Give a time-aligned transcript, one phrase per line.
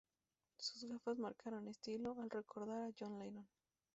[0.57, 3.47] Sus gafas marcaron estilo, al recordar a John Lennon.